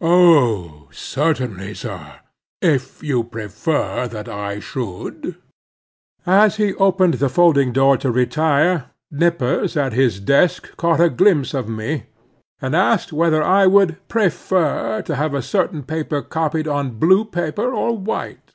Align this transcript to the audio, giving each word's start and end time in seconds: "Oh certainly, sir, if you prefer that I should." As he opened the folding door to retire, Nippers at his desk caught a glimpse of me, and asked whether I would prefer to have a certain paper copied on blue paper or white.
"Oh 0.00 0.88
certainly, 0.92 1.74
sir, 1.74 2.20
if 2.62 3.02
you 3.02 3.24
prefer 3.24 4.06
that 4.06 4.28
I 4.28 4.60
should." 4.60 5.42
As 6.24 6.54
he 6.54 6.74
opened 6.76 7.14
the 7.14 7.28
folding 7.28 7.72
door 7.72 7.96
to 7.98 8.12
retire, 8.12 8.92
Nippers 9.10 9.76
at 9.76 9.92
his 9.92 10.20
desk 10.20 10.76
caught 10.76 11.00
a 11.00 11.10
glimpse 11.10 11.52
of 11.52 11.68
me, 11.68 12.04
and 12.62 12.76
asked 12.76 13.12
whether 13.12 13.42
I 13.42 13.66
would 13.66 13.98
prefer 14.06 15.02
to 15.02 15.16
have 15.16 15.34
a 15.34 15.42
certain 15.42 15.82
paper 15.82 16.22
copied 16.22 16.68
on 16.68 17.00
blue 17.00 17.24
paper 17.24 17.74
or 17.74 17.98
white. 17.98 18.52